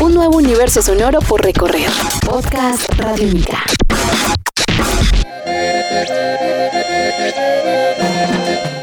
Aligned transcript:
Un 0.00 0.14
nuevo 0.14 0.36
universo 0.36 0.80
sonoro 0.80 1.18
por 1.18 1.42
recorrer. 1.42 1.90
Podcast 2.24 2.88
Radiónica. 2.94 3.58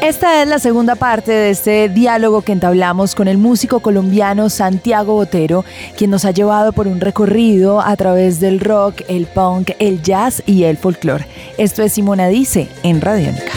Esta 0.02 0.42
es 0.42 0.48
la 0.48 0.58
segunda 0.58 0.94
parte 0.94 1.32
de 1.32 1.50
este 1.50 1.88
diálogo 1.88 2.42
que 2.42 2.52
entablamos 2.52 3.14
con 3.14 3.28
el 3.28 3.38
músico 3.38 3.80
colombiano 3.80 4.50
Santiago 4.50 5.14
Botero, 5.14 5.64
quien 5.96 6.10
nos 6.10 6.26
ha 6.26 6.32
llevado 6.32 6.72
por 6.72 6.86
un 6.86 7.00
recorrido 7.00 7.80
a 7.80 7.96
través 7.96 8.38
del 8.38 8.60
rock, 8.60 9.00
el 9.08 9.24
punk, 9.24 9.70
el 9.78 10.02
jazz 10.02 10.42
y 10.44 10.64
el 10.64 10.76
folclore. 10.76 11.26
Esto 11.56 11.82
es 11.82 11.94
Simona 11.94 12.28
Dice 12.28 12.68
en 12.82 13.00
Radiónica. 13.00 13.52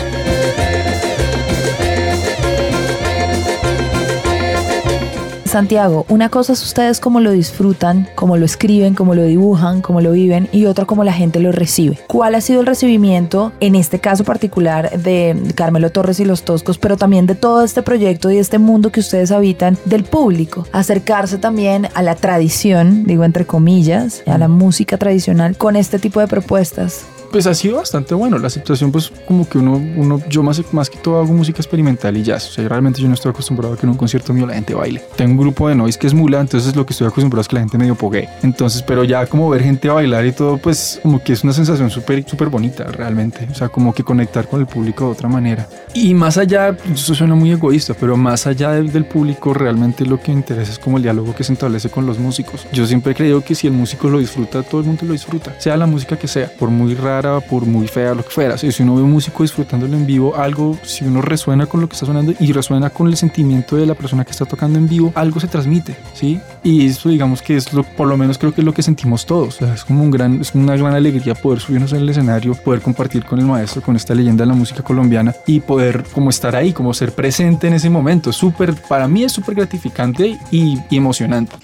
Santiago, 5.49 6.05
una 6.09 6.29
cosa 6.29 6.53
es 6.53 6.61
ustedes 6.61 6.99
cómo 6.99 7.19
lo 7.21 7.31
disfrutan, 7.31 8.07
cómo 8.13 8.37
lo 8.37 8.45
escriben, 8.45 8.93
cómo 8.93 9.15
lo 9.15 9.23
dibujan, 9.23 9.81
cómo 9.81 9.99
lo 9.99 10.11
viven 10.11 10.47
y 10.51 10.67
otra 10.67 10.85
cómo 10.85 11.03
la 11.03 11.11
gente 11.11 11.39
lo 11.39 11.51
recibe. 11.51 11.97
¿Cuál 12.05 12.35
ha 12.35 12.41
sido 12.41 12.61
el 12.61 12.67
recibimiento 12.67 13.51
en 13.59 13.73
este 13.73 13.97
caso 13.97 14.23
particular 14.23 14.91
de 14.99 15.35
Carmelo 15.55 15.91
Torres 15.91 16.19
y 16.19 16.25
los 16.25 16.43
Toscos, 16.43 16.77
pero 16.77 16.97
también 16.97 17.25
de 17.25 17.33
todo 17.33 17.63
este 17.63 17.81
proyecto 17.81 18.29
y 18.29 18.37
este 18.37 18.59
mundo 18.59 18.91
que 18.91 18.99
ustedes 18.99 19.31
habitan 19.31 19.75
del 19.85 20.03
público? 20.03 20.67
Acercarse 20.71 21.39
también 21.39 21.87
a 21.95 22.03
la 22.03 22.13
tradición, 22.13 23.05
digo 23.05 23.23
entre 23.23 23.47
comillas, 23.47 24.21
a 24.27 24.37
la 24.37 24.49
música 24.49 24.97
tradicional 24.97 25.57
con 25.57 25.75
este 25.75 25.97
tipo 25.97 26.19
de 26.19 26.27
propuestas 26.27 27.07
pues 27.31 27.47
ha 27.47 27.53
sido 27.53 27.77
bastante 27.77 28.13
bueno. 28.13 28.37
La 28.37 28.49
situación, 28.49 28.91
pues, 28.91 29.11
como 29.27 29.47
que 29.47 29.57
uno, 29.57 29.73
uno 29.73 30.21
yo 30.29 30.43
más, 30.43 30.61
más 30.73 30.89
que 30.89 30.97
todo 30.97 31.19
hago 31.19 31.33
música 31.33 31.59
experimental 31.59 32.15
y 32.17 32.23
jazz. 32.23 32.49
O 32.49 32.51
sea, 32.51 32.67
realmente 32.67 33.01
yo 33.01 33.07
no 33.07 33.13
estoy 33.13 33.31
acostumbrado 33.31 33.73
a 33.73 33.77
que 33.77 33.85
en 33.85 33.91
un 33.91 33.97
concierto 33.97 34.33
mío 34.33 34.45
la 34.45 34.53
gente 34.53 34.73
baile. 34.73 35.01
Tengo 35.15 35.31
un 35.31 35.37
grupo 35.37 35.69
de 35.69 35.75
noise 35.75 35.97
que 35.97 36.07
es 36.07 36.13
mula, 36.13 36.39
entonces 36.39 36.75
lo 36.75 36.85
que 36.85 36.93
estoy 36.93 37.07
acostumbrado 37.07 37.41
es 37.41 37.47
que 37.47 37.55
la 37.55 37.61
gente 37.61 37.77
medio 37.77 37.95
pogue. 37.95 38.27
Entonces, 38.43 38.83
pero 38.83 39.03
ya 39.03 39.25
como 39.25 39.49
ver 39.49 39.63
gente 39.63 39.89
bailar 39.89 40.25
y 40.25 40.31
todo, 40.31 40.57
pues, 40.57 40.99
como 41.01 41.23
que 41.23 41.33
es 41.33 41.43
una 41.43 41.53
sensación 41.53 41.89
súper, 41.89 42.27
súper 42.27 42.49
bonita, 42.49 42.85
realmente. 42.85 43.47
O 43.51 43.55
sea, 43.55 43.69
como 43.69 43.93
que 43.93 44.03
conectar 44.03 44.47
con 44.47 44.61
el 44.61 44.67
público 44.67 45.05
de 45.05 45.11
otra 45.11 45.29
manera. 45.29 45.67
Y 45.93 46.13
más 46.13 46.37
allá, 46.37 46.75
eso 46.91 47.15
suena 47.15 47.35
muy 47.35 47.51
egoísta, 47.51 47.93
pero 47.93 48.17
más 48.17 48.47
allá 48.47 48.71
del, 48.71 48.91
del 48.91 49.05
público, 49.05 49.53
realmente 49.53 50.05
lo 50.05 50.19
que 50.19 50.31
interesa 50.31 50.71
es 50.71 50.79
como 50.79 50.97
el 50.97 51.03
diálogo 51.03 51.35
que 51.35 51.43
se 51.43 51.53
establece 51.53 51.89
con 51.89 52.05
los 52.05 52.19
músicos. 52.19 52.65
Yo 52.71 52.85
siempre 52.85 53.11
he 53.11 53.15
creído 53.15 53.41
que 53.41 53.55
si 53.55 53.67
el 53.67 53.73
músico 53.73 54.09
lo 54.09 54.19
disfruta, 54.19 54.63
todo 54.63 54.81
el 54.81 54.87
mundo 54.87 55.05
lo 55.05 55.13
disfruta. 55.13 55.55
Sea 55.59 55.77
la 55.77 55.85
música 55.85 56.17
que 56.17 56.27
sea, 56.27 56.51
por 56.57 56.69
muy 56.69 56.95
rara 56.95 57.18
por 57.47 57.65
muy 57.65 57.87
fea, 57.87 58.13
lo 58.13 58.23
que 58.23 58.29
fuera. 58.29 58.57
Si 58.57 58.83
uno 58.83 58.95
ve 58.95 59.01
un 59.01 59.11
músico 59.11 59.43
disfrutándolo 59.43 59.95
en 59.95 60.05
vivo, 60.05 60.35
algo, 60.35 60.77
si 60.83 61.05
uno 61.05 61.21
resuena 61.21 61.65
con 61.65 61.81
lo 61.81 61.87
que 61.89 61.93
está 61.93 62.05
sonando 62.05 62.33
y 62.39 62.51
resuena 62.51 62.89
con 62.89 63.07
el 63.07 63.17
sentimiento 63.17 63.75
de 63.75 63.85
la 63.85 63.95
persona 63.95 64.23
que 64.23 64.31
está 64.31 64.45
tocando 64.45 64.79
en 64.79 64.87
vivo, 64.87 65.11
algo 65.15 65.39
se 65.39 65.47
transmite, 65.47 65.95
¿sí? 66.13 66.39
Y 66.63 66.87
eso 66.87 67.09
digamos 67.09 67.41
que 67.41 67.57
es 67.57 67.73
lo, 67.73 67.83
por 67.83 68.07
lo 68.07 68.17
menos 68.17 68.37
creo 68.37 68.53
que 68.53 68.61
es 68.61 68.65
lo 68.65 68.73
que 68.73 68.83
sentimos 68.83 69.25
todos. 69.25 69.61
es 69.61 69.83
como 69.83 70.03
un 70.03 70.11
gran, 70.11 70.41
es 70.41 70.55
una 70.55 70.75
gran 70.75 70.93
alegría 70.93 71.35
poder 71.35 71.59
subirnos 71.59 71.91
el 71.93 72.07
escenario, 72.07 72.55
poder 72.55 72.81
compartir 72.81 73.25
con 73.25 73.39
el 73.39 73.45
maestro, 73.45 73.81
con 73.81 73.95
esta 73.95 74.15
leyenda 74.15 74.43
de 74.43 74.47
la 74.47 74.55
música 74.55 74.81
colombiana 74.81 75.35
y 75.45 75.59
poder 75.59 76.03
como 76.13 76.29
estar 76.29 76.55
ahí, 76.55 76.71
como 76.73 76.93
ser 76.93 77.11
presente 77.11 77.67
en 77.67 77.73
ese 77.73 77.89
momento. 77.89 78.31
Súper, 78.31 78.75
para 78.75 79.07
mí 79.07 79.23
es 79.23 79.31
súper 79.31 79.55
gratificante 79.55 80.37
y, 80.51 80.77
y 80.89 80.97
emocionante. 80.97 81.55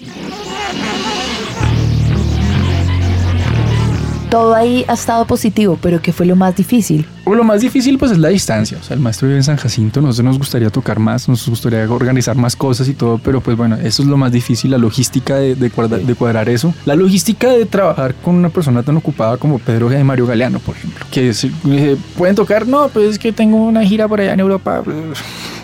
Todo 4.36 4.54
ahí 4.54 4.84
ha 4.86 4.92
estado 4.92 5.26
positivo, 5.26 5.78
pero 5.80 6.02
¿qué 6.02 6.12
fue 6.12 6.26
lo 6.26 6.36
más 6.36 6.54
difícil? 6.54 7.06
Lo 7.24 7.42
más 7.42 7.62
difícil 7.62 7.96
pues 7.96 8.10
es 8.10 8.18
la 8.18 8.28
distancia. 8.28 8.76
O 8.78 8.84
sea, 8.84 8.94
el 8.94 9.00
maestro 9.00 9.28
vive 9.28 9.38
en 9.38 9.44
San 9.44 9.56
Jacinto, 9.56 10.02
nosotros 10.02 10.26
nos 10.26 10.36
gustaría 10.38 10.68
tocar 10.68 10.98
más, 10.98 11.26
nos 11.26 11.48
gustaría 11.48 11.90
organizar 11.90 12.36
más 12.36 12.54
cosas 12.54 12.86
y 12.86 12.92
todo, 12.92 13.16
pero 13.16 13.40
pues 13.40 13.56
bueno, 13.56 13.76
eso 13.76 14.02
es 14.02 14.08
lo 14.10 14.18
más 14.18 14.32
difícil, 14.32 14.72
la 14.72 14.76
logística 14.76 15.36
de, 15.36 15.54
de, 15.54 15.70
cuadrar, 15.70 16.02
de 16.02 16.14
cuadrar, 16.14 16.50
eso. 16.50 16.74
La 16.84 16.94
logística 16.94 17.48
de 17.48 17.64
trabajar 17.64 18.14
con 18.16 18.34
una 18.34 18.50
persona 18.50 18.82
tan 18.82 18.98
ocupada 18.98 19.38
como 19.38 19.58
Pedro 19.58 19.88
de 19.88 20.04
Mario 20.04 20.26
Galeano, 20.26 20.58
por 20.58 20.76
ejemplo, 20.76 21.06
que 21.10 21.30
es, 21.30 21.44
eh, 21.44 21.96
pueden 22.18 22.36
tocar, 22.36 22.68
no, 22.68 22.88
pues 22.88 23.12
es 23.12 23.18
que 23.18 23.32
tengo 23.32 23.56
una 23.56 23.84
gira 23.84 24.06
por 24.06 24.20
allá 24.20 24.34
en 24.34 24.40
Europa. 24.40 24.82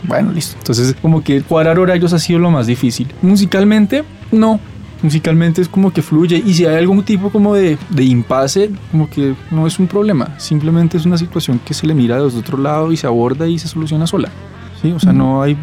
Bueno, 0.05 0.33
listo. 0.33 0.57
Entonces, 0.57 0.97
como 1.03 1.23
que 1.23 1.43
cuadrar 1.43 1.79
horarios 1.79 2.15
ha 2.15 2.19
sido 2.19 2.39
lo 2.39 2.51
más 2.51 2.67
difícil. 2.67 3.13
Musicalmente, 3.21 4.03
no, 4.31 4.61
musicalmente 5.03 5.61
es 5.61 5.69
como 5.69 5.93
que 5.93 6.03
fluye 6.03 6.43
y 6.45 6.55
si 6.55 6.65
hay 6.65 6.77
algún 6.77 7.03
tipo 7.03 7.31
como 7.31 7.55
de, 7.55 7.77
de 7.91 8.05
impasse, 8.05 8.71
como 8.91 9.09
que 9.11 9.35
no 9.51 9.67
es 9.67 9.79
un 9.79 9.87
problema, 9.87 10.39
simplemente 10.39 10.97
es 10.97 11.07
una 11.07 11.19
situación 11.19 11.61
que 11.65 11.75
se 11.75 11.87
le 11.87 11.95
mira 11.95 12.23
desde 12.23 12.39
otro 12.39 12.59
lado 12.59 12.93
y 12.93 12.97
se 12.97 13.07
aborda 13.07 13.47
y 13.49 13.59
se 13.59 13.69
soluciona 13.69 14.07
sola. 14.07 14.31
Sí, 14.81 14.91
o 14.91 14.99
sea, 14.99 15.13
no 15.13 15.43
hay, 15.43 15.57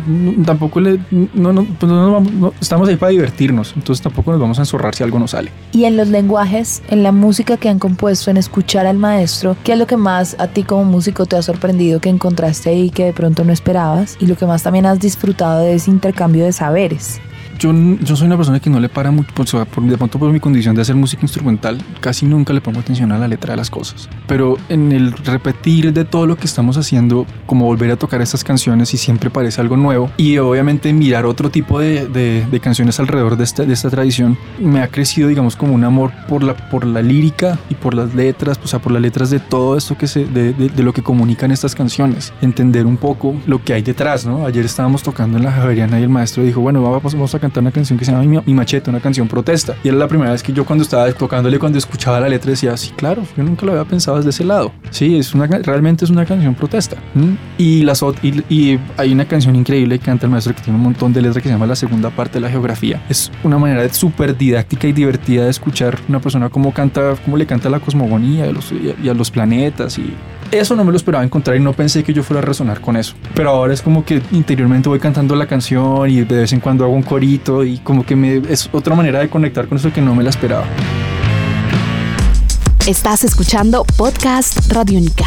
tampoco 0.46 0.80
le, 0.80 0.98
no, 1.12 1.52
no, 1.52 1.66
pues 1.66 1.92
no, 1.92 2.14
vamos, 2.14 2.54
estamos 2.62 2.88
ahí 2.88 2.96
para 2.96 3.10
divertirnos, 3.10 3.74
entonces 3.76 4.02
tampoco 4.02 4.32
nos 4.32 4.40
vamos 4.40 4.60
a 4.60 4.62
enzorrar 4.62 4.96
si 4.96 5.04
algo 5.04 5.20
no 5.20 5.28
sale. 5.28 5.52
Y 5.74 5.84
en 5.84 5.98
los 5.98 6.08
lenguajes, 6.08 6.82
en 6.88 7.04
la 7.04 7.12
música 7.12 7.58
que 7.58 7.68
han 7.68 7.80
compuesto, 7.80 8.32
en 8.32 8.38
escuchar 8.38 8.86
al 8.86 8.96
maestro, 8.96 9.58
¿qué 9.66 9.74
es 9.74 9.78
lo 9.78 9.88
que 9.88 9.98
más 9.98 10.38
a 10.40 10.48
ti 10.48 10.64
como 10.64 10.86
músico 10.86 11.26
te 11.26 11.36
ha 11.36 11.42
sorprendido 11.42 12.00
que 12.00 12.08
encontraste 12.08 12.70
ahí 12.70 12.92
que 12.92 13.04
de 13.04 13.14
pronto 13.14 13.44
no 13.44 13.52
esperabas? 13.52 14.16
Y 14.22 14.26
lo 14.26 14.38
que 14.38 14.46
más 14.46 14.64
también 14.64 14.86
has 14.86 15.02
disfrutado 15.02 15.64
de 15.64 15.74
ese 15.74 15.92
intercambio 15.92 16.46
de 16.46 16.54
saberes 16.54 17.20
yo, 17.60 17.74
yo 18.02 18.16
soy 18.16 18.28
una 18.28 18.38
persona 18.38 18.60
que 18.60 18.70
no 18.70 18.80
le 18.80 18.90
para 18.90 19.12
mucho, 19.12 19.32
por, 19.34 19.68
por, 19.68 19.84
de 19.84 19.98
pronto 19.98 20.18
por 20.18 20.32
mi 20.32 20.40
condición 20.40 20.76
de 20.76 20.82
hacer 20.82 20.96
música 20.96 21.22
instrumental, 21.22 21.78
casi 22.00 22.26
nunca 22.26 22.54
le 22.54 22.62
pongo 22.62 22.80
atención 22.80 23.12
a 23.12 23.20
la 23.20 23.28
letra 23.28 23.54
de 23.54 23.58
las 23.58 23.70
cosas. 23.70 24.10
Pero 24.28 24.58
en 24.70 24.92
el 24.92 25.12
repetir 25.12 25.94
de 25.94 26.06
todo 26.06 26.26
lo 26.26 26.38
que 26.38 26.46
estamos 26.46 26.78
haciendo, 26.78 27.26
como 27.46 27.66
volver 27.66 27.92
a 27.92 27.98
tocar 27.98 28.22
estas 28.22 28.44
canciones 28.44 28.94
y 28.94 28.98
siempre 28.98 29.30
parece 29.30 29.60
algo 29.60 29.76
nuevo, 29.78 30.10
y 30.18 30.38
obviamente 30.38 30.92
mirar 30.94 31.26
otro 31.26 31.50
tipo 31.50 31.80
de, 31.80 32.08
de, 32.08 32.46
de 32.50 32.60
canciones 32.60 33.00
alrededor 33.00 33.36
de 33.36 33.44
esta, 33.44 33.66
de 33.66 33.74
esta 33.74 33.90
tradición, 33.90 34.38
me 34.60 34.82
ha 34.82 34.88
crecido, 34.88 35.28
digamos, 35.28 35.56
como 35.56 35.74
un 35.74 35.84
amor 35.84 36.12
por 36.30 36.44
la, 36.44 36.56
por 36.56 36.86
la 36.86 37.02
lírica 37.02 37.60
y 37.70 37.76
por 37.76 37.94
las 37.94 38.16
letras, 38.16 38.58
o 38.64 38.68
sea, 38.68 38.80
por 38.80 38.94
las 38.94 39.02
letras 39.02 39.30
de 39.30 39.40
todo 39.40 39.76
esto 39.76 39.98
que 39.98 40.08
se, 40.08 40.26
de, 40.26 40.54
de, 40.54 40.70
de 40.70 40.84
lo 40.84 40.94
que 40.94 41.04
comunican 41.04 41.52
estas 41.52 41.76
canciones, 41.76 42.32
entender 42.42 42.86
un 42.86 42.96
poco 42.96 43.36
lo 43.46 43.62
que 43.62 43.74
hay 43.74 43.82
detrás, 43.82 44.26
¿no? 44.26 44.46
Ayer 44.46 44.64
estábamos 44.64 45.04
tocando 45.04 45.38
en 45.38 45.44
la 45.44 45.52
Javeriana 45.52 46.00
y 46.00 46.04
el 46.04 46.10
maestro 46.10 46.44
dijo, 46.44 46.62
bueno, 46.62 46.82
vamos, 46.82 47.14
vamos 47.14 47.36
a 47.36 47.40
cantar 47.40 47.49
una 47.58 47.72
canción 47.72 47.98
que 47.98 48.06
se 48.06 48.12
llama 48.12 48.42
Mi, 48.46 48.54
Machete, 48.54 48.90
una 48.90 49.00
canción 49.00 49.28
protesta. 49.28 49.76
Y 49.84 49.88
era 49.88 49.98
la 49.98 50.08
primera 50.08 50.32
vez 50.32 50.44
que 50.44 50.54
yo 50.54 50.66
cuando 50.66 50.84
estaba 50.84 51.12
tocándole, 51.12 51.58
cuando 51.60 51.78
escuchaba 51.78 52.20
la 52.20 52.30
letra, 52.30 52.52
decía, 52.52 52.76
sí, 52.78 52.92
claro, 52.96 53.24
yo 53.36 53.44
nunca 53.44 53.66
lo 53.66 53.72
había 53.72 53.86
pensado 53.86 54.18
desde 54.18 54.30
ese 54.30 54.44
lado. 54.44 54.72
Sí, 54.92 55.18
es 55.18 55.34
una, 55.34 55.48
realmente 55.48 56.06
es 56.06 56.12
una 56.12 56.26
canción 56.26 56.56
protesta. 56.56 56.98
¿Mm? 57.14 57.34
Y, 57.58 57.84
las, 57.84 58.04
y, 58.22 58.44
y 58.54 58.80
hay 58.98 59.14
una 59.14 59.26
canción 59.26 59.56
increíble 59.56 60.00
que 60.00 60.06
canta 60.06 60.26
el 60.26 60.32
maestro 60.32 60.56
que 60.56 60.62
tiene 60.62 60.78
un 60.78 60.84
montón 60.84 61.14
de 61.14 61.22
letras 61.22 61.42
que 61.42 61.50
se 61.50 61.54
llama 61.54 61.66
La 61.66 61.76
Segunda 61.76 62.10
Parte 62.10 62.36
de 62.36 62.42
la 62.42 62.50
Geografía. 62.50 63.02
Es 63.10 63.32
una 63.44 63.58
manera 63.58 63.88
súper 63.94 64.38
didáctica 64.38 64.88
y 64.88 64.94
divertida 64.94 65.46
de 65.46 65.50
escuchar 65.50 65.98
una 66.08 66.20
persona 66.20 66.50
cómo 66.50 66.74
canta, 66.74 67.16
cómo 67.24 67.38
le 67.38 67.46
canta 67.46 67.68
a 67.68 67.72
la 67.72 67.80
cosmogonía 67.80 68.46
y 68.46 68.50
a 68.50 68.52
los, 68.52 68.72
y 68.72 69.10
a 69.10 69.14
los 69.14 69.32
planetas 69.32 69.98
y 69.98 70.14
eso 70.52 70.76
no 70.76 70.84
me 70.84 70.92
lo 70.92 70.98
esperaba 70.98 71.24
encontrar 71.24 71.58
y 71.58 71.60
no 71.60 71.74
pensé 71.74 72.04
que 72.04 72.14
yo 72.14 72.24
fuera 72.24 72.42
a 72.42 72.46
resonar 72.46 72.82
con 72.82 72.98
eso. 72.98 73.14
Pero 73.34 73.50
ahora 73.50 73.74
es 73.74 73.82
como 73.82 74.04
que 74.06 74.22
interiormente 74.32 74.90
voy 74.90 75.00
cantando 75.00 75.36
la 75.36 75.48
canción 75.48 76.10
y 76.10 76.22
de 76.22 76.38
vez 76.38 76.54
en 76.54 76.60
cuando 76.60 76.84
hago 76.84 76.94
un 76.94 77.04
corito 77.04 77.64
y 77.64 77.78
como 77.80 78.06
que 78.06 78.16
me, 78.16 78.42
es 78.50 78.70
otra 78.72 78.96
manera 78.96 79.20
de 79.20 79.30
conectar 79.30 79.68
con 79.68 79.78
eso 79.78 79.92
que 79.94 80.02
no 80.02 80.16
me 80.16 80.24
la 80.24 80.30
esperaba. 80.30 80.66
Estás 82.88 83.24
escuchando 83.24 83.86
Podcast 83.98 84.72
Radiónica. 84.72 85.26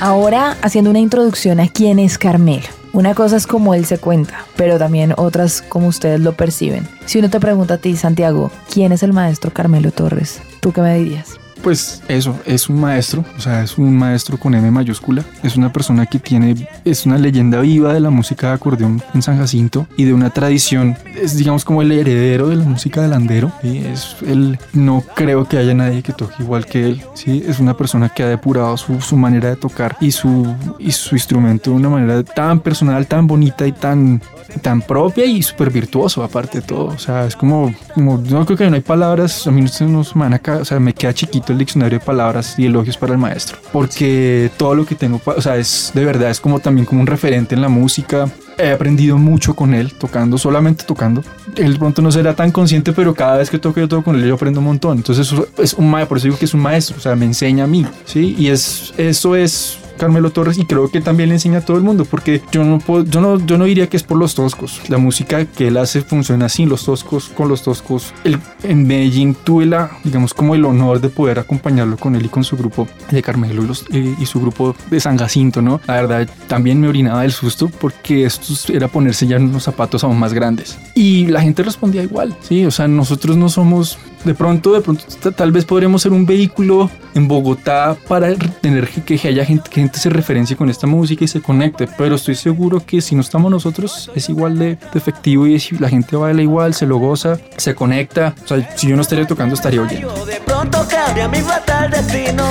Ahora 0.00 0.56
haciendo 0.62 0.90
una 0.90 1.00
introducción 1.00 1.60
a 1.60 1.68
quién 1.68 1.98
es 1.98 2.18
Carmelo. 2.18 2.83
Una 2.94 3.12
cosa 3.12 3.36
es 3.36 3.48
como 3.48 3.74
él 3.74 3.86
se 3.86 3.98
cuenta, 3.98 4.46
pero 4.54 4.78
también 4.78 5.14
otras 5.16 5.62
como 5.62 5.88
ustedes 5.88 6.20
lo 6.20 6.34
perciben. 6.34 6.86
Si 7.06 7.18
uno 7.18 7.28
te 7.28 7.40
pregunta 7.40 7.74
a 7.74 7.78
ti, 7.78 7.96
Santiago, 7.96 8.52
¿quién 8.72 8.92
es 8.92 9.02
el 9.02 9.12
maestro 9.12 9.52
Carmelo 9.52 9.90
Torres? 9.90 10.40
¿Tú 10.60 10.70
qué 10.72 10.80
me 10.80 10.96
dirías? 10.96 11.40
Pues 11.64 12.02
eso, 12.08 12.38
es 12.44 12.68
un 12.68 12.78
maestro, 12.78 13.24
o 13.38 13.40
sea, 13.40 13.62
es 13.62 13.78
un 13.78 13.96
maestro 13.96 14.36
con 14.36 14.54
M 14.54 14.70
mayúscula, 14.70 15.24
es 15.42 15.56
una 15.56 15.72
persona 15.72 16.04
que 16.04 16.18
tiene, 16.18 16.68
es 16.84 17.06
una 17.06 17.16
leyenda 17.16 17.58
viva 17.62 17.94
de 17.94 18.00
la 18.00 18.10
música 18.10 18.48
de 18.48 18.52
acordeón 18.52 19.02
en 19.14 19.22
San 19.22 19.38
Jacinto 19.38 19.86
y 19.96 20.04
de 20.04 20.12
una 20.12 20.28
tradición, 20.28 20.94
es 21.16 21.38
digamos 21.38 21.64
como 21.64 21.80
el 21.80 21.90
heredero 21.90 22.50
de 22.50 22.56
la 22.56 22.64
música 22.64 23.00
del 23.00 23.14
andero, 23.14 23.50
¿sí? 23.62 23.78
es 23.78 24.14
él, 24.26 24.58
no 24.74 25.02
creo 25.14 25.46
que 25.48 25.56
haya 25.56 25.72
nadie 25.72 26.02
que 26.02 26.12
toque 26.12 26.34
igual 26.42 26.66
que 26.66 26.84
él, 26.84 27.02
¿sí? 27.14 27.42
es 27.48 27.58
una 27.60 27.74
persona 27.74 28.10
que 28.10 28.22
ha 28.24 28.28
depurado 28.28 28.76
su, 28.76 29.00
su 29.00 29.16
manera 29.16 29.48
de 29.48 29.56
tocar 29.56 29.96
y 30.02 30.10
su, 30.10 30.54
y 30.78 30.92
su 30.92 31.14
instrumento 31.14 31.70
de 31.70 31.76
una 31.76 31.88
manera 31.88 32.22
tan 32.24 32.60
personal, 32.60 33.06
tan 33.06 33.26
bonita 33.26 33.66
y 33.66 33.72
tan, 33.72 34.20
tan 34.60 34.82
propia 34.82 35.24
y 35.24 35.42
súper 35.42 35.70
virtuoso 35.70 36.22
aparte 36.22 36.60
de 36.60 36.66
todo, 36.66 36.88
o 36.88 36.98
sea, 36.98 37.24
es 37.24 37.34
como, 37.34 37.72
no 37.96 38.44
creo 38.44 38.58
que 38.58 38.68
no 38.68 38.76
hay 38.76 38.82
palabras, 38.82 39.46
a 39.46 39.50
mí 39.50 39.62
no, 39.62 39.68
se 40.04 40.14
me 40.14 40.28
van 40.28 40.40
o 40.60 40.64
sea, 40.66 40.78
me 40.78 40.92
queda 40.92 41.14
chiquito 41.14 41.53
el 41.54 41.58
diccionario 41.58 41.98
de 41.98 42.04
palabras 42.04 42.58
y 42.58 42.66
elogios 42.66 42.96
para 42.96 43.12
el 43.12 43.18
maestro. 43.18 43.58
Porque 43.72 44.50
todo 44.56 44.74
lo 44.74 44.84
que 44.84 44.94
tengo, 44.94 45.20
o 45.24 45.40
sea, 45.40 45.56
es 45.56 45.92
de 45.94 46.04
verdad, 46.04 46.30
es 46.30 46.40
como 46.40 46.60
también 46.60 46.86
como 46.86 47.00
un 47.00 47.06
referente 47.06 47.54
en 47.54 47.62
la 47.62 47.68
música. 47.68 48.28
He 48.58 48.70
aprendido 48.70 49.18
mucho 49.18 49.54
con 49.54 49.74
él, 49.74 49.92
tocando, 49.94 50.38
solamente 50.38 50.84
tocando. 50.84 51.24
Él 51.56 51.76
pronto 51.78 52.02
no 52.02 52.12
será 52.12 52.34
tan 52.34 52.52
consciente, 52.52 52.92
pero 52.92 53.14
cada 53.14 53.38
vez 53.38 53.50
que 53.50 53.58
toco 53.58 53.80
yo 53.80 53.88
toco 53.88 54.04
con 54.04 54.16
él, 54.16 54.26
yo 54.26 54.34
aprendo 54.34 54.60
un 54.60 54.66
montón. 54.66 54.98
Entonces 54.98 55.32
es 55.58 55.74
un 55.74 55.90
maestro, 55.90 56.08
por 56.08 56.18
eso 56.18 56.26
digo 56.26 56.38
que 56.38 56.44
es 56.44 56.54
un 56.54 56.60
maestro, 56.60 56.96
o 56.96 57.00
sea, 57.00 57.16
me 57.16 57.24
enseña 57.24 57.64
a 57.64 57.66
mí, 57.66 57.86
¿sí? 58.04 58.36
Y 58.38 58.48
es, 58.48 58.92
eso 58.96 59.34
es 59.34 59.78
Carmelo 59.96 60.30
Torres 60.30 60.58
y 60.58 60.64
creo 60.64 60.90
que 60.90 61.00
también 61.00 61.28
le 61.28 61.36
enseña 61.36 61.58
a 61.58 61.64
todo 61.64 61.76
el 61.76 61.82
mundo 61.82 62.04
porque 62.04 62.42
yo 62.52 62.64
no 62.64 62.78
yo 63.04 63.20
no, 63.20 63.44
yo 63.44 63.58
no 63.58 63.64
diría 63.64 63.88
que 63.88 63.96
es 63.96 64.02
por 64.02 64.18
los 64.18 64.34
toscos. 64.34 64.80
La 64.88 64.98
música 64.98 65.44
que 65.44 65.68
él 65.68 65.76
hace 65.76 66.02
funciona 66.02 66.46
así, 66.46 66.66
los 66.66 66.84
toscos 66.84 67.28
con 67.28 67.48
los 67.48 67.62
toscos. 67.62 68.12
El, 68.24 68.38
en 68.62 68.86
Medellín 68.86 69.34
tuve 69.34 69.66
la, 69.66 69.90
digamos, 70.04 70.34
como 70.34 70.54
el 70.54 70.64
honor 70.64 71.00
de 71.00 71.08
poder 71.08 71.38
acompañarlo 71.38 71.96
con 71.96 72.14
él 72.14 72.26
y 72.26 72.28
con 72.28 72.44
su 72.44 72.56
grupo 72.56 72.88
de 73.10 73.22
Carmelo 73.22 73.64
y, 73.90 73.98
eh, 73.98 74.26
su 74.26 74.40
grupo 74.40 74.74
de 74.90 75.00
San 75.00 75.16
Jacinto, 75.16 75.62
¿no? 75.62 75.80
La 75.86 75.94
verdad, 75.94 76.28
también 76.48 76.80
me 76.80 76.88
orinaba 76.88 77.22
del 77.22 77.32
susto 77.32 77.68
porque 77.68 78.24
esto 78.24 78.52
era 78.72 78.88
ponerse 78.88 79.26
ya 79.26 79.36
unos 79.36 79.62
zapatos 79.62 80.04
aún 80.04 80.18
más 80.18 80.32
grandes. 80.32 80.78
Y 80.94 81.26
la 81.26 81.40
gente 81.40 81.62
respondía 81.62 82.02
igual, 82.02 82.36
¿sí? 82.40 82.64
O 82.66 82.70
sea, 82.70 82.88
nosotros 82.88 83.36
no 83.36 83.48
somos 83.48 83.98
de 84.24 84.34
pronto, 84.34 84.72
de 84.72 84.80
pronto, 84.80 85.04
tal 85.36 85.52
vez 85.52 85.64
podremos 85.64 86.02
ser 86.02 86.12
un 86.12 86.26
vehículo 86.26 86.90
en 87.14 87.28
Bogotá 87.28 87.96
para 88.08 88.34
tener 88.34 88.88
que, 88.88 89.18
que 89.18 89.28
haya 89.28 89.44
gente, 89.44 89.68
que 89.70 89.80
gente 89.80 89.98
se 89.98 90.10
referencie 90.10 90.56
con 90.56 90.70
esta 90.70 90.86
música 90.86 91.24
y 91.24 91.28
se 91.28 91.40
conecte, 91.40 91.88
pero 91.98 92.16
estoy 92.16 92.34
seguro 92.34 92.80
que 92.84 93.00
si 93.00 93.14
no 93.14 93.20
estamos 93.20 93.50
nosotros 93.50 94.10
es 94.14 94.28
igual 94.28 94.58
de, 94.58 94.78
efectivo 94.94 95.46
y 95.46 95.58
si 95.60 95.76
la 95.78 95.88
gente 95.88 96.16
baila 96.16 96.42
igual, 96.42 96.74
se 96.74 96.86
lo 96.86 96.98
goza, 96.98 97.38
se 97.56 97.74
conecta. 97.74 98.34
O 98.44 98.48
sea, 98.48 98.76
si 98.76 98.88
yo 98.88 98.96
no 98.96 99.02
estaría 99.02 99.26
tocando, 99.26 99.54
estaría 99.54 99.82
oyendo. 99.82 100.24
De 100.24 100.40
pronto 100.40 100.86
cambia 100.88 101.28
mi 101.28 101.40
fatal 101.40 101.90
destino. 101.90 102.44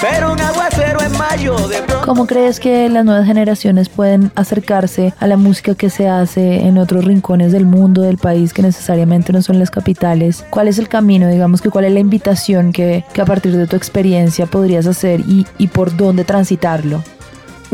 Pero 0.00 0.32
un 0.32 0.40
aguacero 0.40 1.00
en 1.00 1.16
mayo 1.16 1.56
de 1.68 1.82
¿Cómo 2.04 2.26
crees 2.26 2.60
que 2.60 2.90
las 2.90 3.06
nuevas 3.06 3.24
generaciones 3.24 3.88
pueden 3.88 4.30
acercarse 4.34 5.14
a 5.18 5.26
la 5.26 5.38
música 5.38 5.74
que 5.74 5.88
se 5.88 6.06
hace 6.06 6.66
en 6.66 6.76
otros 6.76 7.06
rincones 7.06 7.52
del 7.52 7.64
mundo, 7.64 8.02
del 8.02 8.18
país, 8.18 8.52
que 8.52 8.60
necesariamente 8.60 9.32
no 9.32 9.40
son 9.40 9.58
las 9.58 9.70
capitales? 9.70 10.44
¿Cuál 10.50 10.68
es 10.68 10.78
el 10.84 10.88
camino, 10.88 11.28
digamos 11.28 11.60
que 11.60 11.70
cuál 11.70 11.86
es 11.86 11.92
la 11.92 12.00
invitación 12.00 12.72
que, 12.72 13.04
que 13.12 13.22
a 13.22 13.24
partir 13.24 13.56
de 13.56 13.66
tu 13.66 13.76
experiencia 13.76 14.46
podrías 14.46 14.86
hacer 14.86 15.20
y, 15.20 15.46
y 15.58 15.68
por 15.68 15.96
dónde 15.96 16.24
transitarlo? 16.24 17.02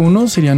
Uno 0.00 0.28
sería 0.28 0.56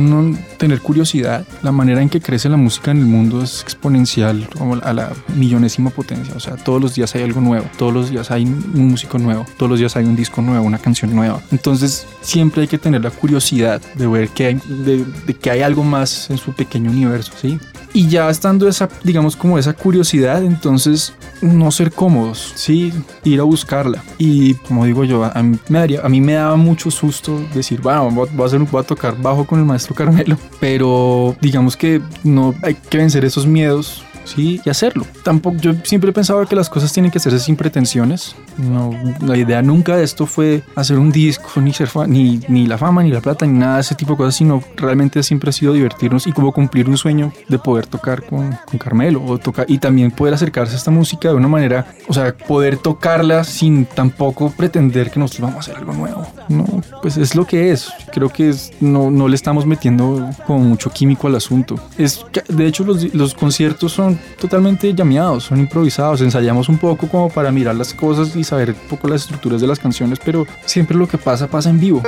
tener 0.56 0.80
curiosidad. 0.80 1.44
La 1.62 1.72
manera 1.72 2.00
en 2.00 2.08
que 2.08 2.20
crece 2.20 2.48
la 2.48 2.56
música 2.56 2.92
en 2.92 2.98
el 2.98 3.06
mundo 3.06 3.42
es 3.42 3.60
exponencial, 3.62 4.48
como 4.56 4.76
a 4.76 4.92
la 4.92 5.12
millonésima 5.34 5.90
potencia. 5.90 6.32
O 6.36 6.38
sea, 6.38 6.54
todos 6.54 6.80
los 6.80 6.94
días 6.94 7.12
hay 7.16 7.24
algo 7.24 7.40
nuevo, 7.40 7.66
todos 7.76 7.92
los 7.92 8.10
días 8.10 8.30
hay 8.30 8.44
un 8.44 8.90
músico 8.90 9.18
nuevo, 9.18 9.44
todos 9.56 9.68
los 9.68 9.80
días 9.80 9.96
hay 9.96 10.04
un 10.04 10.14
disco 10.14 10.42
nuevo, 10.42 10.64
una 10.64 10.78
canción 10.78 11.12
nueva. 11.12 11.42
Entonces, 11.50 12.06
siempre 12.20 12.62
hay 12.62 12.68
que 12.68 12.78
tener 12.78 13.02
la 13.02 13.10
curiosidad 13.10 13.82
de 13.96 14.06
ver 14.06 14.28
que 14.28 14.46
hay, 14.46 14.60
de, 14.68 15.34
que 15.34 15.50
hay 15.50 15.62
algo 15.62 15.82
más 15.82 16.30
en 16.30 16.38
su 16.38 16.52
pequeño 16.52 16.92
universo, 16.92 17.32
¿sí? 17.36 17.58
Y 17.94 18.08
ya 18.08 18.30
estando 18.30 18.68
esa, 18.68 18.88
digamos, 19.02 19.36
como 19.36 19.58
esa 19.58 19.74
curiosidad, 19.74 20.42
entonces 20.44 21.12
no 21.42 21.70
ser 21.70 21.92
cómodos, 21.92 22.52
sí, 22.54 22.92
ir 23.24 23.40
a 23.40 23.42
buscarla. 23.42 24.02
Y 24.16 24.54
como 24.54 24.86
digo 24.86 25.04
yo, 25.04 25.24
a 25.24 25.42
mí 25.42 25.58
me, 25.68 25.78
daría, 25.80 26.00
a 26.00 26.08
mí 26.08 26.20
me 26.20 26.34
daba 26.34 26.56
mucho 26.56 26.90
susto 26.90 27.44
decir, 27.52 27.82
bueno, 27.82 28.10
voy 28.10 28.28
a, 28.40 28.44
hacer, 28.46 28.60
voy 28.60 28.80
a 28.80 28.84
tocar 28.84 29.20
bajo 29.32 29.46
con 29.46 29.58
el 29.58 29.64
maestro 29.64 29.94
Carmelo, 29.94 30.36
pero 30.60 31.36
digamos 31.40 31.76
que 31.76 32.00
no 32.24 32.54
hay 32.62 32.74
que 32.74 32.98
vencer 32.98 33.24
esos 33.24 33.46
miedos 33.46 34.04
sí, 34.24 34.60
y 34.64 34.70
hacerlo. 34.70 35.06
Tampoco, 35.24 35.56
yo 35.58 35.72
siempre 35.84 36.12
pensaba 36.12 36.46
que 36.46 36.56
las 36.56 36.68
cosas 36.68 36.92
tienen 36.92 37.10
que 37.10 37.18
hacerse 37.18 37.38
sin 37.38 37.56
pretensiones. 37.56 38.34
No, 38.56 38.90
la 39.20 39.36
idea 39.36 39.62
nunca 39.62 39.96
de 39.96 40.04
esto 40.04 40.26
fue 40.26 40.62
hacer 40.74 40.98
un 40.98 41.10
disco, 41.10 41.60
ni, 41.60 41.72
ser 41.72 41.88
ni, 42.06 42.40
ni 42.48 42.66
la 42.66 42.78
fama, 42.78 43.02
ni 43.02 43.10
la 43.10 43.20
plata, 43.20 43.46
ni 43.46 43.58
nada 43.58 43.76
de 43.76 43.80
ese 43.82 43.94
tipo 43.94 44.12
de 44.12 44.18
cosas, 44.18 44.36
sino 44.36 44.62
realmente 44.76 45.22
siempre 45.22 45.50
ha 45.50 45.52
sido 45.52 45.72
divertirnos 45.72 46.26
y 46.26 46.32
como 46.32 46.52
cumplir 46.52 46.88
un 46.88 46.96
sueño 46.96 47.32
de 47.48 47.58
poder 47.58 47.86
tocar 47.86 48.24
con, 48.24 48.56
con 48.66 48.78
Carmelo 48.78 49.22
o 49.24 49.38
tocar 49.38 49.66
y 49.68 49.78
también 49.78 50.10
poder 50.10 50.34
acercarse 50.34 50.74
a 50.74 50.78
esta 50.78 50.90
música 50.90 51.28
de 51.28 51.34
una 51.34 51.48
manera, 51.48 51.86
o 52.08 52.14
sea, 52.14 52.36
poder 52.36 52.76
tocarla 52.76 53.44
sin 53.44 53.86
tampoco 53.86 54.50
pretender 54.50 55.10
que 55.10 55.18
nosotros 55.18 55.50
vamos 55.50 55.56
a 55.56 55.60
hacer 55.60 55.76
algo 55.76 55.92
nuevo. 55.92 56.26
No, 56.48 56.66
pues 57.00 57.16
es 57.16 57.34
lo 57.34 57.46
que 57.46 57.72
es. 57.72 57.90
Creo 58.12 58.28
que 58.28 58.50
es, 58.50 58.72
no, 58.80 59.10
no 59.10 59.28
le 59.28 59.34
estamos 59.34 59.66
metiendo 59.66 60.30
como 60.46 60.60
mucho 60.60 60.90
químico 60.90 61.26
al 61.26 61.34
asunto. 61.34 61.76
Es, 61.98 62.24
de 62.48 62.66
hecho, 62.66 62.84
los, 62.84 63.12
los 63.14 63.34
conciertos 63.34 63.92
son 63.92 64.18
totalmente 64.40 64.94
llameados, 64.94 65.44
son 65.44 65.58
improvisados, 65.58 66.20
ensayamos 66.20 66.68
un 66.68 66.78
poco 66.78 67.08
como 67.08 67.28
para 67.30 67.50
mirar 67.50 67.74
las 67.74 67.92
cosas 67.94 68.36
y 68.36 68.44
saber 68.44 68.70
un 68.70 68.88
poco 68.88 69.08
las 69.08 69.22
estructuras 69.22 69.60
de 69.60 69.66
las 69.66 69.78
canciones, 69.78 70.18
pero 70.24 70.46
siempre 70.64 70.96
lo 70.96 71.08
que 71.08 71.18
pasa 71.18 71.48
pasa 71.48 71.70
en 71.70 71.80
vivo. 71.80 72.02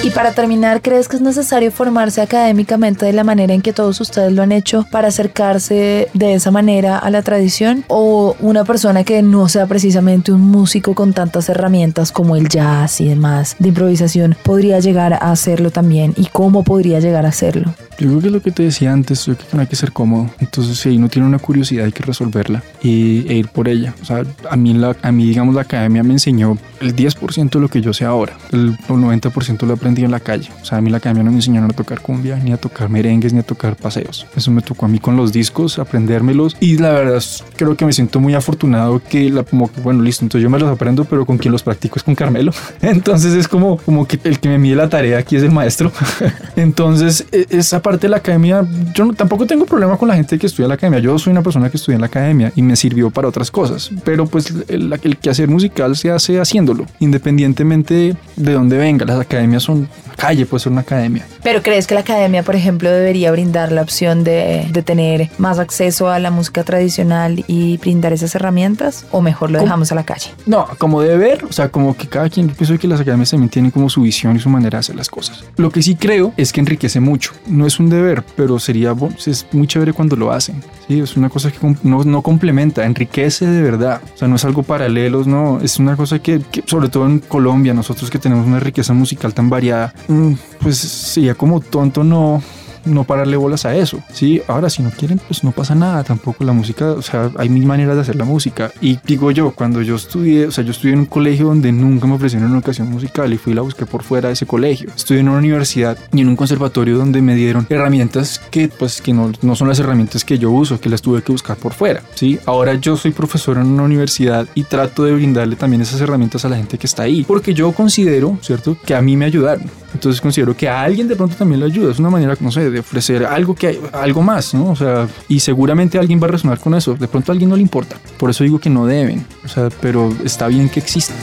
Y 0.00 0.10
para 0.10 0.32
terminar, 0.32 0.80
¿crees 0.80 1.08
que 1.08 1.16
es 1.16 1.22
necesario 1.22 1.72
formarse 1.72 2.20
académicamente 2.20 3.04
de 3.04 3.12
la 3.12 3.24
manera 3.24 3.52
en 3.52 3.62
que 3.62 3.72
todos 3.72 4.00
ustedes 4.00 4.32
lo 4.32 4.42
han 4.42 4.52
hecho 4.52 4.86
para 4.90 5.08
acercarse 5.08 6.08
de 6.14 6.34
esa 6.34 6.52
manera 6.52 6.98
a 6.98 7.10
la 7.10 7.22
tradición? 7.22 7.84
¿O 7.88 8.36
una 8.40 8.64
persona 8.64 9.02
que 9.02 9.22
no 9.22 9.48
sea 9.48 9.66
precisamente 9.66 10.30
un 10.30 10.40
músico 10.40 10.94
con 10.94 11.12
tantas 11.12 11.48
herramientas 11.48 12.12
como 12.12 12.36
el 12.36 12.48
jazz 12.48 13.00
y 13.00 13.08
demás 13.08 13.56
de 13.58 13.68
improvisación 13.68 14.36
podría 14.44 14.78
llegar 14.78 15.14
a 15.14 15.32
hacerlo 15.32 15.70
también? 15.72 16.14
¿Y 16.16 16.26
cómo 16.26 16.62
podría 16.62 17.00
llegar 17.00 17.26
a 17.26 17.30
hacerlo? 17.30 17.74
Yo 17.98 18.06
creo 18.06 18.20
que 18.20 18.30
lo 18.30 18.40
que 18.40 18.52
te 18.52 18.62
decía 18.62 18.92
antes, 18.92 19.26
yo 19.26 19.34
creo 19.34 19.48
que 19.48 19.56
no 19.56 19.60
hay 19.62 19.66
que 19.66 19.74
ser 19.74 19.90
cómodo. 19.90 20.30
Entonces, 20.38 20.78
si 20.78 20.96
uno 20.96 21.08
tiene 21.08 21.26
una 21.26 21.40
curiosidad, 21.40 21.84
hay 21.84 21.90
que 21.90 22.04
resolverla 22.04 22.62
y, 22.80 23.26
e 23.28 23.34
ir 23.34 23.48
por 23.48 23.68
ella. 23.68 23.92
O 24.00 24.04
sea, 24.04 24.22
a 24.48 24.56
mí, 24.56 24.72
la, 24.74 24.96
a 25.02 25.10
mí, 25.10 25.26
digamos, 25.26 25.52
la 25.56 25.62
academia 25.62 26.04
me 26.04 26.12
enseñó 26.12 26.56
el 26.80 26.94
10% 26.94 27.50
de 27.50 27.58
lo 27.58 27.68
que 27.68 27.80
yo 27.80 27.92
sé 27.92 28.04
ahora. 28.04 28.38
El 28.52 28.78
90% 28.78 29.66
lo 29.66 29.74
he 29.74 29.76
en 29.96 30.10
la 30.10 30.20
calle. 30.20 30.50
O 30.62 30.64
sea, 30.64 30.78
a 30.78 30.80
mí 30.80 30.90
la 30.90 30.98
academia 30.98 31.22
no 31.22 31.30
me 31.30 31.36
enseñaron 31.36 31.70
a 31.70 31.74
tocar 31.74 32.00
cumbia, 32.00 32.36
ni 32.36 32.52
a 32.52 32.56
tocar 32.56 32.88
merengues, 32.88 33.32
ni 33.32 33.40
a 33.40 33.42
tocar 33.42 33.76
paseos. 33.76 34.26
Eso 34.36 34.50
me 34.50 34.62
tocó 34.62 34.86
a 34.86 34.88
mí 34.88 34.98
con 34.98 35.16
los 35.16 35.32
discos, 35.32 35.78
aprendérmelos. 35.78 36.56
Y 36.60 36.78
la 36.78 36.90
verdad, 36.90 37.22
creo 37.56 37.76
que 37.76 37.84
me 37.84 37.92
siento 37.92 38.20
muy 38.20 38.34
afortunado 38.34 39.00
que, 39.02 39.30
la, 39.30 39.42
como 39.42 39.70
bueno, 39.82 40.02
listo, 40.02 40.24
entonces 40.24 40.42
yo 40.42 40.50
me 40.50 40.58
los 40.58 40.70
aprendo, 40.70 41.04
pero 41.04 41.24
con 41.26 41.38
quien 41.38 41.52
los 41.52 41.62
practico 41.62 41.96
es 41.96 42.02
con 42.02 42.14
Carmelo. 42.14 42.52
Entonces 42.82 43.34
es 43.34 43.48
como, 43.48 43.78
como 43.78 44.06
que 44.06 44.18
el 44.24 44.40
que 44.40 44.48
me 44.48 44.58
mide 44.58 44.76
la 44.76 44.88
tarea 44.88 45.18
aquí 45.18 45.36
es 45.36 45.42
el 45.42 45.50
maestro. 45.50 45.92
entonces, 46.56 47.26
e, 47.32 47.46
esa 47.50 47.80
parte 47.82 48.06
de 48.06 48.10
la 48.10 48.18
academia, 48.18 48.66
yo 48.94 49.04
no, 49.04 49.14
tampoco 49.14 49.46
tengo 49.46 49.66
problema 49.66 49.96
con 49.96 50.08
la 50.08 50.14
gente 50.14 50.38
que 50.38 50.46
estudia 50.46 50.68
la 50.68 50.74
academia. 50.74 51.00
Yo 51.00 51.18
soy 51.18 51.32
una 51.32 51.42
persona 51.42 51.70
que 51.70 51.76
estudia 51.76 51.96
en 51.96 52.00
la 52.00 52.06
academia 52.06 52.52
y 52.54 52.62
me 52.62 52.76
sirvió 52.76 53.10
para 53.10 53.28
otras 53.28 53.50
cosas. 53.50 53.90
Pero 54.04 54.26
pues 54.26 54.52
el, 54.68 54.92
el 55.02 55.16
quehacer 55.16 55.48
musical 55.48 55.96
se 55.96 56.10
hace 56.10 56.40
haciéndolo, 56.40 56.86
independientemente 57.00 58.16
de 58.36 58.52
dónde 58.52 58.78
venga. 58.78 59.04
Las 59.04 59.20
academias 59.20 59.62
son 59.62 59.77
calle, 60.16 60.46
puede 60.46 60.62
ser 60.62 60.72
una 60.72 60.80
academia. 60.82 61.26
Pero 61.42 61.62
crees 61.62 61.86
que 61.86 61.94
la 61.94 62.00
academia, 62.00 62.42
por 62.42 62.56
ejemplo, 62.56 62.90
debería 62.90 63.30
brindar 63.30 63.72
la 63.72 63.82
opción 63.82 64.24
de, 64.24 64.66
de 64.70 64.82
tener 64.82 65.30
más 65.38 65.58
acceso 65.58 66.08
a 66.08 66.18
la 66.18 66.30
música 66.30 66.64
tradicional 66.64 67.44
y 67.46 67.76
brindar 67.78 68.12
esas 68.12 68.34
herramientas? 68.34 69.06
¿O 69.10 69.20
mejor 69.20 69.50
lo 69.50 69.60
dejamos 69.60 69.92
a 69.92 69.94
la 69.94 70.04
calle? 70.04 70.30
No, 70.46 70.66
como 70.78 71.02
deber, 71.02 71.44
o 71.44 71.52
sea, 71.52 71.68
como 71.68 71.96
que 71.96 72.08
cada 72.08 72.28
quien, 72.28 72.48
pienso 72.48 72.78
que 72.78 72.88
las 72.88 73.00
academias 73.00 73.30
también 73.30 73.50
tienen 73.50 73.70
como 73.70 73.88
su 73.88 74.02
visión 74.02 74.36
y 74.36 74.38
su 74.38 74.48
manera 74.48 74.76
de 74.76 74.80
hacer 74.80 74.96
las 74.96 75.08
cosas. 75.08 75.44
Lo 75.56 75.70
que 75.70 75.82
sí 75.82 75.94
creo 75.94 76.32
es 76.36 76.52
que 76.52 76.60
enriquece 76.60 77.00
mucho. 77.00 77.32
No 77.46 77.66
es 77.66 77.78
un 77.78 77.88
deber, 77.88 78.24
pero 78.36 78.58
sería, 78.58 78.94
es 79.26 79.46
muy 79.52 79.66
chévere 79.66 79.92
cuando 79.92 80.16
lo 80.16 80.32
hacen. 80.32 80.62
Sí, 80.86 81.00
es 81.00 81.16
una 81.16 81.28
cosa 81.28 81.50
que 81.50 81.58
no, 81.82 82.04
no 82.04 82.22
complementa, 82.22 82.84
enriquece 82.84 83.46
de 83.46 83.62
verdad. 83.62 84.00
O 84.14 84.18
sea, 84.18 84.28
no 84.28 84.36
es 84.36 84.44
algo 84.44 84.62
paralelo, 84.62 85.24
no, 85.24 85.60
es 85.60 85.78
una 85.78 85.96
cosa 85.96 86.18
que, 86.18 86.40
que, 86.50 86.62
sobre 86.66 86.88
todo 86.88 87.06
en 87.06 87.18
Colombia, 87.20 87.74
nosotros 87.74 88.10
que 88.10 88.18
tenemos 88.18 88.46
una 88.46 88.60
riqueza 88.60 88.92
musical 88.94 89.34
tan 89.34 89.50
variada, 89.50 89.67
mm, 90.08 90.32
pues 90.60 90.78
sería 90.78 91.34
como 91.34 91.60
tonto 91.60 92.04
no 92.04 92.42
no 92.84 93.04
pararle 93.04 93.36
bolas 93.36 93.64
a 93.64 93.74
eso, 93.76 94.00
¿sí? 94.12 94.42
Ahora, 94.48 94.70
si 94.70 94.82
no 94.82 94.90
quieren, 94.90 95.20
pues 95.26 95.44
no 95.44 95.52
pasa 95.52 95.74
nada, 95.74 96.04
tampoco 96.04 96.44
la 96.44 96.52
música, 96.52 96.92
o 96.92 97.02
sea, 97.02 97.30
hay 97.36 97.48
mil 97.48 97.66
maneras 97.66 97.96
de 97.96 98.02
hacer 98.02 98.16
la 98.16 98.24
música. 98.24 98.70
Y 98.80 98.98
digo 99.04 99.30
yo, 99.30 99.52
cuando 99.52 99.82
yo 99.82 99.96
estudié, 99.96 100.46
o 100.46 100.50
sea, 100.50 100.64
yo 100.64 100.70
estudié 100.70 100.94
en 100.94 101.00
un 101.00 101.06
colegio 101.06 101.46
donde 101.46 101.72
nunca 101.72 102.06
me 102.06 102.14
ofrecieron 102.14 102.48
una 102.48 102.58
educación 102.58 102.90
musical 102.90 103.32
y 103.32 103.38
fui 103.38 103.52
y 103.52 103.56
la 103.56 103.62
busqué 103.62 103.86
por 103.86 104.02
fuera 104.02 104.28
de 104.28 104.34
ese 104.34 104.46
colegio. 104.46 104.90
Estudié 104.94 105.20
en 105.20 105.28
una 105.28 105.38
universidad 105.38 105.98
y 106.12 106.20
en 106.20 106.28
un 106.28 106.36
conservatorio 106.36 106.98
donde 106.98 107.22
me 107.22 107.34
dieron 107.34 107.66
herramientas 107.68 108.40
que, 108.50 108.68
pues, 108.68 109.00
que 109.00 109.12
no, 109.12 109.32
no 109.42 109.56
son 109.56 109.68
las 109.68 109.78
herramientas 109.78 110.24
que 110.24 110.38
yo 110.38 110.50
uso, 110.50 110.80
que 110.80 110.88
las 110.88 111.02
tuve 111.02 111.22
que 111.22 111.32
buscar 111.32 111.56
por 111.56 111.72
fuera, 111.72 112.02
¿sí? 112.14 112.38
Ahora 112.46 112.74
yo 112.74 112.96
soy 112.96 113.12
profesor 113.12 113.58
en 113.58 113.66
una 113.66 113.82
universidad 113.82 114.46
y 114.54 114.64
trato 114.64 115.04
de 115.04 115.12
brindarle 115.12 115.56
también 115.56 115.82
esas 115.82 116.00
herramientas 116.00 116.44
a 116.44 116.48
la 116.48 116.56
gente 116.56 116.78
que 116.78 116.86
está 116.86 117.04
ahí, 117.04 117.24
porque 117.24 117.54
yo 117.54 117.72
considero, 117.72 118.38
¿cierto?, 118.42 118.76
que 118.84 118.94
a 118.94 119.02
mí 119.02 119.16
me 119.16 119.24
ayudaron. 119.24 119.70
Entonces 119.94 120.20
considero 120.20 120.56
que 120.56 120.68
a 120.68 120.82
alguien 120.82 121.08
de 121.08 121.16
pronto 121.16 121.34
también 121.36 121.60
le 121.60 121.66
ayuda. 121.66 121.92
Es 121.92 121.98
una 121.98 122.10
manera, 122.10 122.36
no 122.40 122.50
sé, 122.52 122.70
de 122.70 122.80
ofrecer 122.80 123.24
algo 123.24 123.54
que 123.54 123.80
algo 123.92 124.22
más, 124.22 124.54
¿no? 124.54 124.70
O 124.70 124.76
sea, 124.76 125.08
y 125.28 125.40
seguramente 125.40 125.98
alguien 125.98 126.20
va 126.22 126.26
a 126.26 126.30
resonar 126.30 126.58
con 126.58 126.74
eso. 126.74 126.94
De 126.94 127.08
pronto 127.08 127.30
a 127.30 127.34
alguien 127.34 127.50
no 127.50 127.56
le 127.56 127.62
importa. 127.62 127.96
Por 128.18 128.30
eso 128.30 128.44
digo 128.44 128.58
que 128.58 128.70
no 128.70 128.86
deben. 128.86 129.26
O 129.44 129.48
sea, 129.48 129.68
pero 129.80 130.14
está 130.24 130.46
bien 130.48 130.68
que 130.68 130.80
exista. 130.80 131.14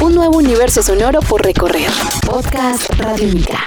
Un 0.00 0.14
nuevo 0.14 0.38
universo 0.38 0.82
sonoro 0.82 1.20
por 1.20 1.44
recorrer. 1.44 1.90
Podcast 2.26 2.90
Radio 2.98 3.28
Mica. 3.28 3.64